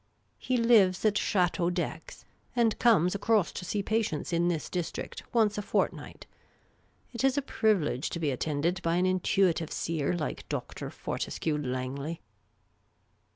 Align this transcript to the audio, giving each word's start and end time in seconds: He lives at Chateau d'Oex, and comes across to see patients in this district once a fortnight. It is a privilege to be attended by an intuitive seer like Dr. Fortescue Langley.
He 0.39 0.57
lives 0.57 1.05
at 1.05 1.15
Chateau 1.15 1.69
d'Oex, 1.69 2.25
and 2.55 2.79
comes 2.79 3.13
across 3.13 3.51
to 3.51 3.63
see 3.63 3.83
patients 3.83 4.33
in 4.33 4.47
this 4.47 4.67
district 4.67 5.21
once 5.31 5.59
a 5.59 5.61
fortnight. 5.61 6.25
It 7.13 7.23
is 7.23 7.37
a 7.37 7.41
privilege 7.43 8.09
to 8.09 8.19
be 8.19 8.31
attended 8.31 8.81
by 8.81 8.95
an 8.95 9.05
intuitive 9.05 9.71
seer 9.71 10.13
like 10.17 10.49
Dr. 10.49 10.89
Fortescue 10.89 11.55
Langley. 11.55 12.19